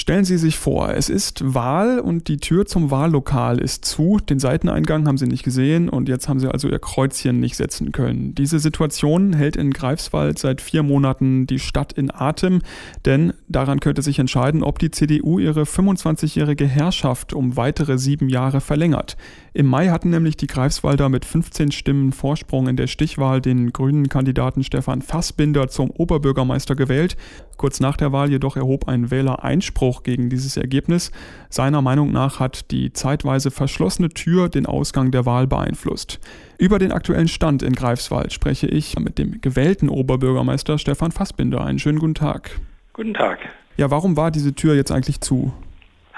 Stellen 0.00 0.24
Sie 0.24 0.38
sich 0.38 0.56
vor, 0.56 0.94
es 0.94 1.10
ist 1.10 1.54
Wahl 1.54 1.98
und 2.00 2.28
die 2.28 2.38
Tür 2.38 2.64
zum 2.64 2.90
Wahllokal 2.90 3.58
ist 3.58 3.84
zu. 3.84 4.16
Den 4.16 4.38
Seiteneingang 4.38 5.06
haben 5.06 5.18
Sie 5.18 5.26
nicht 5.26 5.42
gesehen 5.42 5.90
und 5.90 6.08
jetzt 6.08 6.26
haben 6.26 6.40
Sie 6.40 6.48
also 6.48 6.70
Ihr 6.70 6.78
Kreuzchen 6.78 7.38
nicht 7.38 7.54
setzen 7.54 7.92
können. 7.92 8.34
Diese 8.34 8.60
Situation 8.60 9.34
hält 9.34 9.56
in 9.56 9.72
Greifswald 9.72 10.38
seit 10.38 10.62
vier 10.62 10.82
Monaten 10.82 11.46
die 11.46 11.58
Stadt 11.58 11.92
in 11.92 12.10
Atem, 12.10 12.62
denn 13.04 13.34
daran 13.46 13.80
könnte 13.80 14.00
sich 14.00 14.18
entscheiden, 14.18 14.62
ob 14.62 14.78
die 14.78 14.90
CDU 14.90 15.38
ihre 15.38 15.64
25-jährige 15.64 16.66
Herrschaft 16.66 17.34
um 17.34 17.58
weitere 17.58 17.98
sieben 17.98 18.30
Jahre 18.30 18.62
verlängert. 18.62 19.18
Im 19.52 19.66
Mai 19.66 19.88
hatten 19.88 20.08
nämlich 20.08 20.38
die 20.38 20.46
Greifswalder 20.46 21.10
mit 21.10 21.26
15 21.26 21.72
Stimmen 21.72 22.12
Vorsprung 22.12 22.68
in 22.68 22.76
der 22.76 22.86
Stichwahl 22.86 23.42
den 23.42 23.72
grünen 23.72 24.08
Kandidaten 24.08 24.64
Stefan 24.64 25.02
Fassbinder 25.02 25.68
zum 25.68 25.90
Oberbürgermeister 25.90 26.74
gewählt. 26.74 27.18
Kurz 27.58 27.80
nach 27.80 27.98
der 27.98 28.12
Wahl 28.12 28.30
jedoch 28.30 28.56
erhob 28.56 28.88
ein 28.88 29.10
Wähler 29.10 29.44
Einspruch 29.44 29.89
gegen 30.02 30.30
dieses 30.30 30.56
Ergebnis. 30.56 31.10
Seiner 31.48 31.82
Meinung 31.82 32.12
nach 32.12 32.40
hat 32.40 32.70
die 32.70 32.92
zeitweise 32.92 33.50
verschlossene 33.50 34.08
Tür 34.08 34.48
den 34.48 34.66
Ausgang 34.66 35.10
der 35.10 35.26
Wahl 35.26 35.46
beeinflusst. 35.46 36.20
Über 36.58 36.78
den 36.78 36.92
aktuellen 36.92 37.28
Stand 37.28 37.62
in 37.62 37.74
Greifswald 37.74 38.32
spreche 38.32 38.66
ich 38.66 38.98
mit 38.98 39.18
dem 39.18 39.40
gewählten 39.40 39.88
Oberbürgermeister 39.88 40.78
Stefan 40.78 41.12
Fassbinder. 41.12 41.64
Einen 41.64 41.78
schönen 41.78 41.98
guten 41.98 42.14
Tag. 42.14 42.58
Guten 42.92 43.14
Tag. 43.14 43.38
Ja, 43.76 43.90
warum 43.90 44.16
war 44.16 44.30
diese 44.30 44.54
Tür 44.54 44.74
jetzt 44.74 44.92
eigentlich 44.92 45.20
zu? 45.20 45.52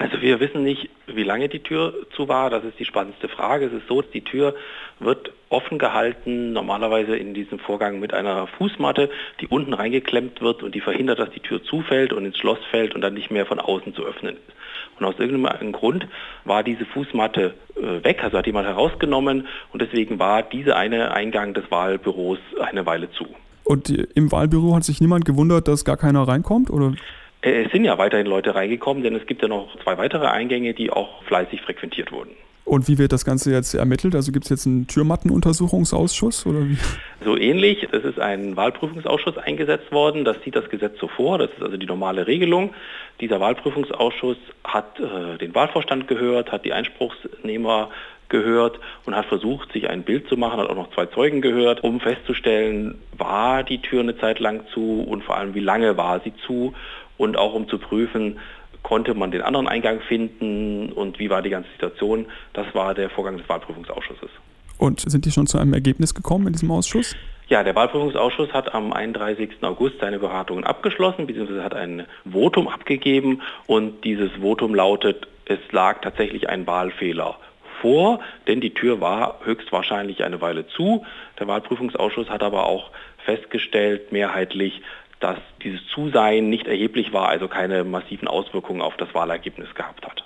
Also 0.03 0.21
wir 0.21 0.41
wissen 0.41 0.65
nicht, 0.65 0.91
wie 1.07 1.23
lange 1.23 1.49
die 1.49 1.61
Tür 1.61 1.95
zu 2.17 2.27
war. 2.27 2.51
Das 2.51 2.65
ist 2.65 2.77
die 2.81 2.85
spannendste 2.85 3.29
Frage. 3.29 3.67
Es 3.67 3.73
ist 3.73 3.87
so, 3.87 4.03
die 4.03 4.23
Tür 4.25 4.57
wird 4.99 5.33
offen 5.49 5.79
gehalten, 5.79 6.53
normalerweise 6.53 7.17
in 7.17 7.35
diesem 7.35 7.61
Vorgang 7.61 8.01
mit 8.01 8.13
einer 8.13 8.49
Fußmatte, 8.49 9.11
die 9.41 9.47
unten 9.47 9.73
reingeklemmt 9.73 10.41
wird 10.41 10.65
und 10.65 10.75
die 10.75 10.81
verhindert, 10.81 11.21
dass 11.21 11.31
die 11.31 11.41
Tür 11.41 11.63
zufällt 11.63 12.13
und 12.13 12.25
ins 12.25 12.37
Schloss 12.37 12.59
fällt 12.73 12.97
und 12.97 13.01
dann 13.01 13.15
nicht 13.15 13.31
mehr 13.31 13.47
von 13.47 13.61
außen 13.61 13.95
zu 13.95 14.05
öffnen 14.05 14.35
ist. 14.35 14.99
Und 14.99 15.07
aus 15.07 15.15
irgendeinem 15.21 15.71
Grund 15.71 16.09
war 16.45 16.65
diese 16.65 16.85
Fußmatte 16.85 17.55
äh, 17.77 18.05
weg, 18.05 18.25
also 18.25 18.39
hat 18.39 18.47
jemand 18.47 18.67
herausgenommen 18.67 19.47
und 19.73 19.83
deswegen 19.83 20.19
war 20.19 20.43
dieser 20.43 20.77
eine 20.77 21.13
Eingang 21.13 21.55
des 21.55 21.71
Wahlbüros 21.71 22.39
eine 22.61 22.87
Weile 22.87 23.09
zu. 23.13 23.27
Und 23.63 23.89
im 23.89 24.33
Wahlbüro 24.33 24.75
hat 24.75 24.83
sich 24.83 25.01
niemand 25.01 25.25
gewundert, 25.25 25.69
dass 25.69 25.85
gar 25.85 25.97
keiner 25.97 26.27
reinkommt? 26.27 26.71
Oder? 26.71 26.95
Äh, 27.43 27.65
es 27.65 27.73
sind 27.73 27.85
ja 27.85 27.99
weiterhin 27.99 28.27
Leute 28.27 28.55
reingekommen, 28.55 29.03
denn 29.03 29.15
es 29.15 29.27
gibt 29.27 29.43
ja 29.43 29.49
noch 29.49 29.69
zwei 29.83 29.99
weitere 29.99 30.27
Eingänge, 30.27 30.75
die 30.75 30.91
auch 30.91 31.23
fleißig 31.25 31.61
frequentiert 31.61 32.13
wurden. 32.13 32.31
Und 32.65 32.87
wie 32.87 32.97
wird 32.97 33.13
das 33.13 33.25
Ganze 33.25 33.51
jetzt 33.51 33.75
ermittelt? 33.75 34.15
Also 34.15 34.31
gibt 34.31 34.45
es 34.45 34.51
jetzt 34.51 34.67
einen 34.67 34.87
Türmattenuntersuchungsausschuss 34.87 36.47
oder 36.47 36.61
wie? 36.61 36.79
So 37.25 37.37
ähnlich. 37.37 37.89
Es 37.91 38.05
ist 38.05 38.21
ein 38.21 38.57
Wahlprüfungsausschuss 38.57 39.37
eingesetzt 39.37 39.91
worden. 39.91 40.25
Das 40.25 40.37
sieht 40.45 40.55
das 40.55 40.69
Gesetz 40.71 40.99
so 41.01 41.09
vor. 41.09 41.39
Das 41.39 41.51
ist 41.51 41.63
also 41.63 41.77
die 41.77 41.87
normale 41.87 42.27
Regelung. 42.29 42.73
Dieser 43.21 43.41
Wahlprüfungsausschuss 43.41 44.37
hat 44.63 45.01
äh, 45.01 45.39
den 45.39 45.55
Wahlvorstand 45.55 46.07
gehört, 46.07 46.53
hat 46.53 46.65
die 46.65 46.73
Einspruchsnehmer 46.73 47.91
gehört 48.33 48.81
und 49.07 49.15
hat 49.15 49.27
versucht, 49.27 49.73
sich 49.73 49.89
ein 49.89 50.03
Bild 50.03 50.29
zu 50.29 50.37
machen, 50.37 50.59
hat 50.59 50.69
auch 50.69 50.75
noch 50.75 50.93
zwei 50.93 51.07
Zeugen 51.07 51.41
gehört, 51.41 51.85
um 51.85 52.01
festzustellen, 52.01 52.99
war 53.17 53.63
die 53.63 53.81
Tür 53.81 54.01
eine 54.01 54.19
Zeit 54.19 54.41
lang 54.41 54.65
zu 54.75 55.03
und 55.03 55.23
vor 55.23 55.37
allem, 55.37 55.55
wie 55.55 55.61
lange 55.61 55.97
war 55.97 56.19
sie 56.19 56.33
zu 56.47 56.75
und 57.17 57.37
auch 57.37 57.55
um 57.55 57.69
zu 57.69 57.79
prüfen, 57.79 58.41
konnte 58.83 59.15
man 59.15 59.31
den 59.31 59.43
anderen 59.43 59.69
Eingang 59.69 60.01
finden 60.01 60.91
und 60.91 61.21
wie 61.21 61.31
war 61.31 61.43
die 61.43 61.51
ganze 61.51 61.71
Situation. 61.71 62.27
Das 62.53 62.67
war 62.75 62.95
der 62.95 63.11
Vorgang 63.11 63.39
des 63.39 63.49
Wahlprüfungsausschusses. 63.49 64.31
Und 64.79 65.01
sind 65.01 65.25
die 65.25 65.31
schon 65.31 65.47
zu 65.47 65.59
einem 65.59 65.75
Ergebnis 65.75 66.13
gekommen 66.15 66.49
in 66.49 66.55
diesem 66.55 66.73
Ausschuss? 66.73 67.15
Ja, 67.49 67.63
der 67.63 67.75
Wahlprüfungsausschuss 67.75 68.53
hat 68.53 68.75
am 68.75 68.93
31. 68.93 69.51
August 69.61 69.97
seine 70.01 70.19
Beratungen 70.19 70.65
abgeschlossen, 70.65 71.27
beziehungsweise 71.27 71.63
hat 71.63 71.75
ein 71.75 72.07
Votum 72.29 72.67
abgegeben 72.67 73.43
und 73.67 74.05
dieses 74.05 74.33
Votum 74.41 74.75
lautet, 74.75 75.29
es 75.45 75.59
lag 75.71 76.01
tatsächlich 76.01 76.49
ein 76.49 76.67
Wahlfehler 76.67 77.37
vor, 77.83 78.21
denn 78.47 78.63
die 78.63 78.73
Tür 78.73 79.01
war 79.03 79.41
höchstwahrscheinlich 79.45 80.25
eine 80.25 80.41
Weile 80.41 80.67
zu. 80.69 81.05
Der 81.39 81.47
Wahlprüfungsausschuss 81.47 82.31
hat 82.31 82.43
aber 82.43 82.65
auch 82.65 82.91
festgestellt, 83.27 84.13
mehrheitlich, 84.13 84.81
dass 85.21 85.37
dieses 85.63 85.87
Zusein 85.89 86.49
nicht 86.49 86.67
erheblich 86.67 87.13
war, 87.13 87.29
also 87.29 87.47
keine 87.49 87.85
massiven 87.85 88.27
Auswirkungen 88.27 88.81
auf 88.81 88.97
das 88.97 89.15
Wahlergebnis 89.15 89.75
gehabt 89.75 90.07
hat. 90.07 90.25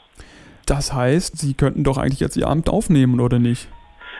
Das 0.66 0.92
heißt, 0.92 1.38
Sie 1.38 1.54
könnten 1.54 1.84
doch 1.84 1.98
eigentlich 1.98 2.20
jetzt 2.20 2.36
Ihr 2.36 2.46
Amt 2.46 2.68
aufnehmen, 2.68 3.20
oder 3.20 3.38
nicht? 3.38 3.68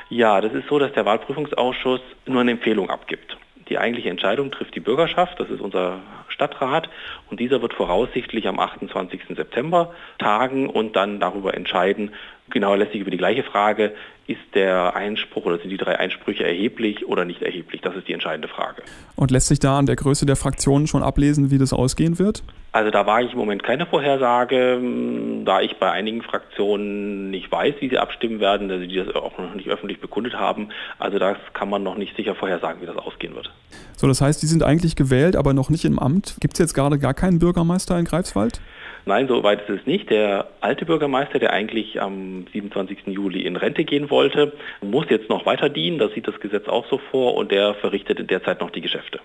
Ja, 0.09 0.41
das 0.41 0.53
ist 0.53 0.69
so, 0.69 0.79
dass 0.79 0.93
der 0.93 1.05
Wahlprüfungsausschuss 1.05 2.01
nur 2.27 2.41
eine 2.41 2.53
Empfehlung 2.53 2.91
abgibt. 2.91 3.37
Die 3.69 3.79
eigentliche 3.79 4.11
Entscheidung 4.11 4.53
trifft 4.53 4.77
die 4.77 4.81
Bürgerschaft, 4.81 5.41
das 5.41 5.51
ist 5.51 5.61
unser 5.61 6.01
Stadtrat, 6.37 6.89
und 7.31 7.41
dieser 7.41 7.63
wird 7.63 7.75
voraussichtlich 7.75 8.47
am 8.47 8.61
28. 8.61 9.23
September 9.35 9.93
tagen 10.19 10.69
und 10.69 10.95
dann 10.95 11.19
darüber 11.19 11.55
entscheiden, 11.55 12.13
genau 12.51 12.75
lässig 12.75 13.01
über 13.01 13.11
die 13.11 13.17
gleiche 13.17 13.43
Frage, 13.43 13.93
ist 14.29 14.41
der 14.55 14.97
Einspruch 14.97 15.45
oder 15.45 15.59
sind 15.59 15.71
die 15.71 15.77
drei 15.77 15.99
Einsprüche 15.99 16.45
erheblich 16.45 17.07
oder 17.07 17.25
nicht 17.25 17.43
erheblich? 17.43 17.81
Das 17.81 17.95
ist 17.95 18.09
die 18.09 18.13
entscheidende 18.13 18.49
Frage. 18.49 18.83
Und 19.15 19.31
lässt 19.31 19.49
sich 19.49 19.61
da 19.61 19.79
an 19.79 19.87
der 19.87 19.97
Größe 19.97 20.27
der 20.27 20.37
Fraktionen 20.37 20.87
schon 20.87 21.03
ablesen, 21.03 21.51
wie 21.51 21.59
das 21.59 21.73
ausgehen 21.73 22.19
wird? 22.19 22.43
Also 22.73 22.91
da 22.91 23.07
wage 23.07 23.27
ich 23.27 23.33
im 23.33 23.39
Moment 23.39 23.63
keine 23.63 23.87
Vorhersage, 23.87 24.81
da 25.45 25.61
ich 25.61 25.77
bei 25.79 25.91
einigen 25.93 26.23
Fraktionen 26.23 27.31
nicht 27.31 27.51
weiß, 27.51 27.77
wie 27.81 27.89
sie 27.89 27.99
abstimmen 27.99 28.41
werden, 28.41 28.71
also 28.71 28.85
die 28.85 28.97
das 28.97 29.15
auch 29.15 29.39
noch 29.39 29.55
nicht 29.55 29.69
öffentlich 29.69 30.01
bekundet 30.01 30.35
haben. 30.35 30.69
Also 30.99 31.19
das 31.19 31.39
kann 31.55 31.71
man 31.71 31.83
noch 31.83 31.97
nicht 31.97 32.17
sicher 32.17 32.35
vorhersagen, 32.35 32.83
wie 32.83 32.87
das 32.87 32.97
ausgehen 32.97 33.35
wird. 33.35 33.51
So, 33.97 34.09
das 34.09 34.21
heißt, 34.21 34.43
die 34.43 34.47
sind 34.47 34.63
eigentlich 34.63 34.97
gewählt, 34.97 35.37
aber 35.37 35.55
noch 35.55 35.71
nicht 35.71 35.85
im 35.85 35.99
Amt. 35.99 36.26
Gibt 36.41 36.55
es 36.55 36.59
jetzt 36.59 36.75
gerade 36.75 36.99
gar 36.99 37.15
keinen 37.15 37.39
Bürgermeister 37.39 37.99
in 37.99 38.05
Greifswald? 38.05 38.61
Nein, 39.09 39.29
so 39.29 39.45
weit 39.45 39.61
ist 39.61 39.81
es 39.81 39.87
nicht. 39.87 40.11
Der 40.11 40.49
alte 40.61 40.85
Bürgermeister, 40.85 41.39
der 41.39 41.53
eigentlich 41.53 42.03
am 42.03 42.47
27. 42.53 43.07
Juli 43.07 43.43
in 43.43 43.55
Rente 43.55 43.85
gehen 43.85 44.11
wollte, 44.11 44.53
muss 44.81 45.07
jetzt 45.09 45.31
noch 45.31 45.47
weiter 45.47 45.69
dienen. 45.69 45.99
Das 45.99 46.13
sieht 46.13 46.27
das 46.27 46.41
Gesetz 46.41 46.67
auch 46.67 46.85
so 46.91 46.99
vor 47.13 47.37
und 47.37 47.53
der 47.53 47.75
verrichtet 47.75 48.19
in 48.19 48.27
der 48.27 48.43
Zeit 48.43 48.61
noch 48.61 48.71
die 48.71 48.81
Geschäfte. 48.81 49.21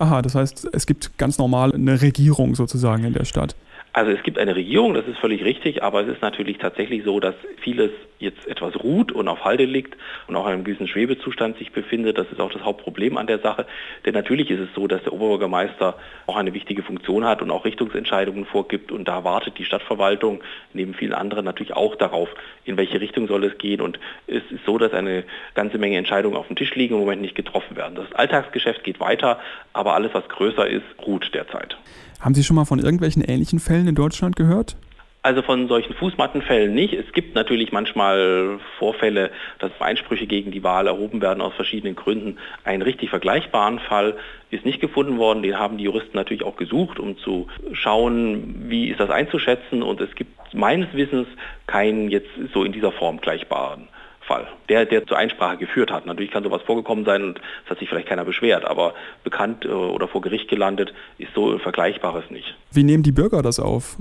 Aha, 0.00 0.20
das 0.20 0.34
heißt, 0.34 0.70
es 0.72 0.84
gibt 0.84 1.16
ganz 1.16 1.38
normal 1.38 1.72
eine 1.72 2.02
Regierung 2.02 2.56
sozusagen 2.56 3.04
in 3.04 3.12
der 3.12 3.24
Stadt. 3.24 3.54
Also 3.92 4.12
es 4.12 4.22
gibt 4.22 4.38
eine 4.38 4.54
Regierung, 4.54 4.94
das 4.94 5.06
ist 5.08 5.18
völlig 5.18 5.42
richtig, 5.42 5.82
aber 5.82 6.02
es 6.02 6.08
ist 6.08 6.22
natürlich 6.22 6.58
tatsächlich 6.58 7.02
so, 7.02 7.18
dass 7.18 7.34
vieles 7.60 7.90
jetzt 8.20 8.46
etwas 8.46 8.76
ruht 8.84 9.10
und 9.10 9.26
auf 9.26 9.44
Halde 9.44 9.64
liegt 9.64 9.96
und 10.28 10.36
auch 10.36 10.46
in 10.46 10.52
einem 10.52 10.64
gewissen 10.64 10.86
Schwebezustand 10.86 11.58
sich 11.58 11.72
befindet. 11.72 12.16
Das 12.16 12.30
ist 12.30 12.40
auch 12.40 12.52
das 12.52 12.62
Hauptproblem 12.62 13.16
an 13.16 13.26
der 13.26 13.40
Sache. 13.40 13.66
Denn 14.04 14.14
natürlich 14.14 14.48
ist 14.50 14.60
es 14.60 14.68
so, 14.76 14.86
dass 14.86 15.02
der 15.02 15.12
Oberbürgermeister 15.12 15.98
auch 16.28 16.36
eine 16.36 16.54
wichtige 16.54 16.84
Funktion 16.84 17.24
hat 17.24 17.42
und 17.42 17.50
auch 17.50 17.64
Richtungsentscheidungen 17.64 18.44
vorgibt 18.44 18.92
und 18.92 19.08
da 19.08 19.24
wartet 19.24 19.58
die 19.58 19.64
Stadtverwaltung 19.64 20.40
neben 20.72 20.94
vielen 20.94 21.14
anderen 21.14 21.44
natürlich 21.44 21.74
auch 21.74 21.96
darauf, 21.96 22.28
in 22.64 22.76
welche 22.76 23.00
Richtung 23.00 23.26
soll 23.26 23.42
es 23.42 23.58
gehen. 23.58 23.80
Und 23.80 23.98
es 24.28 24.42
ist 24.50 24.64
so, 24.66 24.78
dass 24.78 24.92
eine 24.92 25.24
ganze 25.54 25.78
Menge 25.78 25.96
Entscheidungen 25.96 26.36
auf 26.36 26.46
dem 26.46 26.54
Tisch 26.54 26.76
liegen 26.76 26.94
und 26.94 27.00
im 27.00 27.06
Moment 27.06 27.22
nicht 27.22 27.34
getroffen 27.34 27.76
werden. 27.76 27.96
Das 27.96 28.12
Alltagsgeschäft 28.12 28.84
geht 28.84 29.00
weiter, 29.00 29.40
aber 29.72 29.94
alles, 29.94 30.14
was 30.14 30.28
größer 30.28 30.68
ist, 30.68 30.84
ruht 31.04 31.34
derzeit. 31.34 31.76
Haben 32.20 32.34
Sie 32.34 32.44
schon 32.44 32.56
mal 32.56 32.66
von 32.66 32.78
irgendwelchen 32.78 33.22
ähnlichen 33.22 33.60
Fällen 33.60 33.88
in 33.88 33.94
Deutschland 33.94 34.36
gehört? 34.36 34.76
Also 35.22 35.42
von 35.42 35.68
solchen 35.68 35.94
Fußmattenfällen 35.94 36.74
nicht. 36.74 36.94
Es 36.94 37.12
gibt 37.12 37.34
natürlich 37.34 37.72
manchmal 37.72 38.58
Vorfälle, 38.78 39.30
dass 39.58 39.70
Einsprüche 39.78 40.26
gegen 40.26 40.50
die 40.50 40.62
Wahl 40.62 40.86
erhoben 40.86 41.20
werden 41.20 41.42
aus 41.42 41.52
verschiedenen 41.54 41.94
Gründen. 41.94 42.38
Einen 42.64 42.80
richtig 42.80 43.10
vergleichbaren 43.10 43.80
Fall 43.80 44.16
ist 44.50 44.64
nicht 44.64 44.80
gefunden 44.80 45.18
worden. 45.18 45.42
Den 45.42 45.58
haben 45.58 45.76
die 45.76 45.84
Juristen 45.84 46.16
natürlich 46.16 46.42
auch 46.42 46.56
gesucht, 46.56 46.98
um 46.98 47.18
zu 47.18 47.48
schauen, 47.72 48.68
wie 48.68 48.88
ist 48.88 49.00
das 49.00 49.10
einzuschätzen. 49.10 49.82
Und 49.82 50.00
es 50.00 50.14
gibt 50.14 50.54
meines 50.54 50.92
Wissens 50.94 51.28
keinen 51.66 52.10
jetzt 52.10 52.30
so 52.54 52.64
in 52.64 52.72
dieser 52.72 52.92
Form 52.92 53.20
gleichbaren 53.20 53.88
Fall, 54.30 54.46
der, 54.68 54.86
der 54.86 55.04
zur 55.08 55.18
Einsprache 55.18 55.56
geführt 55.56 55.90
hat. 55.90 56.06
Natürlich 56.06 56.30
kann 56.30 56.44
sowas 56.44 56.62
vorgekommen 56.62 57.04
sein 57.04 57.24
und 57.24 57.40
es 57.64 57.70
hat 57.70 57.80
sich 57.80 57.88
vielleicht 57.88 58.08
keiner 58.08 58.24
beschwert, 58.24 58.64
aber 58.64 58.94
bekannt 59.24 59.64
äh, 59.64 59.68
oder 59.68 60.06
vor 60.06 60.20
Gericht 60.20 60.48
gelandet 60.48 60.94
ist 61.18 61.34
so 61.34 61.58
Vergleichbares 61.58 62.30
nicht. 62.30 62.54
Wie 62.70 62.84
nehmen 62.84 63.02
die 63.02 63.10
Bürger 63.10 63.42
das 63.42 63.58
auf? 63.58 63.96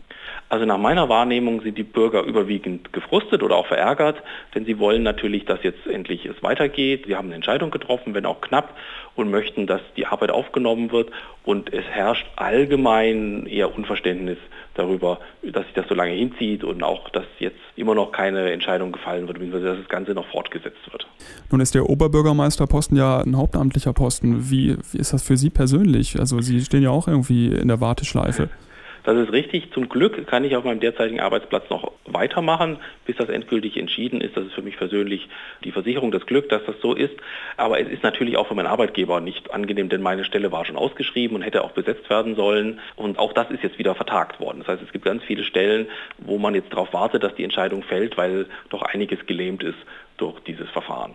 Also 0.47 0.65
nach 0.65 0.77
meiner 0.77 1.09
Wahrnehmung 1.09 1.61
sind 1.61 1.79
die 1.79 1.83
Bürger 1.83 2.21
überwiegend 2.21 2.93
gefrustet 2.93 3.41
oder 3.41 3.55
auch 3.55 3.65
verärgert, 3.65 4.21
denn 4.53 4.65
sie 4.65 4.77
wollen 4.77 5.01
natürlich, 5.01 5.45
dass 5.45 5.63
jetzt 5.63 5.87
endlich 5.87 6.27
es 6.27 6.43
weitergeht. 6.43 7.05
Sie 7.07 7.15
haben 7.15 7.29
eine 7.29 7.35
Entscheidung 7.35 7.71
getroffen, 7.71 8.13
wenn 8.13 8.27
auch 8.27 8.41
knapp, 8.41 8.77
und 9.15 9.31
möchten, 9.31 9.65
dass 9.65 9.81
die 9.97 10.05
Arbeit 10.05 10.29
aufgenommen 10.29 10.91
wird. 10.91 11.09
Und 11.43 11.73
es 11.73 11.85
herrscht 11.85 12.27
allgemein 12.35 13.47
eher 13.47 13.73
Unverständnis 13.75 14.37
darüber, 14.79 15.19
dass 15.43 15.65
sich 15.65 15.73
das 15.75 15.87
so 15.87 15.95
lange 15.95 16.11
hinzieht 16.11 16.63
und 16.63 16.81
auch, 16.83 17.09
dass 17.09 17.25
jetzt 17.39 17.59
immer 17.75 17.95
noch 17.95 18.11
keine 18.11 18.51
Entscheidung 18.51 18.91
gefallen 18.91 19.27
wird, 19.27 19.37
beziehungsweise 19.37 19.65
dass 19.65 19.77
das 19.77 19.89
Ganze 19.89 20.11
noch 20.13 20.27
fortgesetzt 20.27 20.91
wird. 20.91 21.07
Nun 21.51 21.61
ist 21.61 21.75
der 21.75 21.89
Oberbürgermeisterposten 21.89 22.97
ja 22.97 23.19
ein 23.19 23.37
hauptamtlicher 23.37 23.93
Posten. 23.93 24.49
Wie, 24.49 24.77
wie 24.91 24.97
ist 24.97 25.13
das 25.13 25.23
für 25.23 25.37
Sie 25.37 25.49
persönlich? 25.49 26.19
Also 26.19 26.41
Sie 26.41 26.61
stehen 26.61 26.83
ja 26.83 26.89
auch 26.89 27.07
irgendwie 27.07 27.47
in 27.47 27.67
der 27.67 27.81
Warteschleife. 27.81 28.49
Das 29.03 29.17
ist 29.17 29.31
richtig. 29.31 29.71
Zum 29.73 29.89
Glück 29.89 30.27
kann 30.27 30.43
ich 30.43 30.55
auf 30.55 30.63
meinem 30.63 30.79
derzeitigen 30.79 31.19
Arbeitsplatz 31.19 31.69
noch 31.69 31.91
weitermachen, 32.05 32.77
bis 33.05 33.15
das 33.15 33.29
endgültig 33.29 33.77
entschieden 33.77 34.21
ist. 34.21 34.35
Das 34.35 34.45
ist 34.45 34.53
für 34.53 34.61
mich 34.61 34.77
persönlich 34.77 35.29
die 35.63 35.71
Versicherung, 35.71 36.11
das 36.11 36.25
Glück, 36.25 36.49
dass 36.49 36.63
das 36.65 36.75
so 36.81 36.93
ist. 36.93 37.15
Aber 37.57 37.79
es 37.79 37.87
ist 37.87 38.03
natürlich 38.03 38.37
auch 38.37 38.47
für 38.47 38.55
meinen 38.55 38.67
Arbeitgeber 38.67 39.21
nicht 39.21 39.51
angenehm, 39.51 39.89
denn 39.89 40.01
meine 40.01 40.25
Stelle 40.25 40.51
war 40.51 40.65
schon 40.65 40.75
ausgeschrieben 40.75 41.35
und 41.35 41.41
hätte 41.41 41.63
auch 41.63 41.71
besetzt 41.71 42.09
werden 42.09 42.35
sollen. 42.35 42.79
Und 42.95 43.19
auch 43.19 43.33
das 43.33 43.49
ist 43.51 43.63
jetzt 43.63 43.79
wieder 43.79 43.95
vertagt 43.95 44.39
worden. 44.39 44.59
Das 44.59 44.67
heißt, 44.67 44.83
es 44.83 44.91
gibt 44.91 45.05
ganz 45.05 45.23
viele 45.23 45.43
Stellen, 45.43 45.87
wo 46.17 46.37
man 46.37 46.55
jetzt 46.55 46.71
darauf 46.71 46.93
wartet, 46.93 47.23
dass 47.23 47.35
die 47.35 47.43
Entscheidung 47.43 47.83
fällt, 47.83 48.17
weil 48.17 48.45
doch 48.69 48.81
einiges 48.81 49.25
gelähmt 49.25 49.63
ist 49.63 49.77
durch 50.17 50.39
dieses 50.41 50.69
Verfahren 50.69 51.13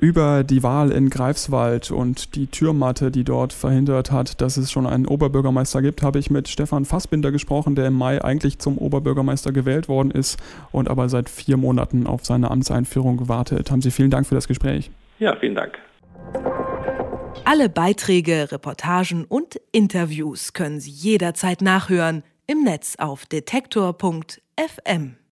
über 0.00 0.44
die 0.44 0.62
Wahl 0.62 0.92
in 0.92 1.10
Greifswald 1.10 1.90
und 1.90 2.34
die 2.34 2.46
Türmatte, 2.46 3.10
die 3.10 3.22
dort 3.22 3.52
verhindert 3.52 4.10
hat, 4.10 4.40
dass 4.40 4.56
es 4.56 4.72
schon 4.72 4.86
einen 4.86 5.06
Oberbürgermeister 5.06 5.82
gibt, 5.82 6.02
habe 6.02 6.18
ich 6.18 6.30
mit 6.30 6.48
Stefan 6.48 6.86
Fassbinder 6.86 7.30
gesprochen, 7.30 7.74
der 7.74 7.86
im 7.86 7.94
Mai 7.94 8.24
eigentlich 8.24 8.58
zum 8.58 8.78
Oberbürgermeister 8.78 9.52
gewählt 9.52 9.88
worden 9.88 10.10
ist 10.10 10.38
und 10.72 10.88
aber 10.88 11.10
seit 11.10 11.28
vier 11.28 11.58
Monaten 11.58 12.06
auf 12.06 12.24
seine 12.24 12.50
Amtseinführung 12.50 13.28
wartet. 13.28 13.70
Haben 13.70 13.82
Sie 13.82 13.90
vielen 13.90 14.10
Dank 14.10 14.26
für 14.26 14.34
das 14.34 14.48
Gespräch. 14.48 14.90
Ja, 15.18 15.36
vielen 15.36 15.54
Dank. 15.54 15.78
Alle 17.44 17.68
Beiträge, 17.68 18.50
Reportagen 18.50 19.26
und 19.26 19.60
Interviews 19.70 20.54
können 20.54 20.80
Sie 20.80 20.90
jederzeit 20.90 21.60
nachhören 21.60 22.22
im 22.46 22.64
Netz 22.64 22.96
auf 22.98 23.26
detektor.fm. 23.26 25.19